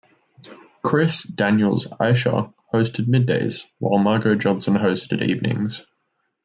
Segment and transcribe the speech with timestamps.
[0.83, 5.83] Chris "Daniels" Eicher hosted middays, while Margo Johnson hosted evenings.